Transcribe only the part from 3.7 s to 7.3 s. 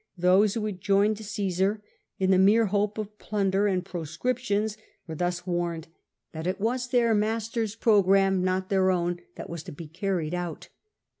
proscriptions were thus warned that it was their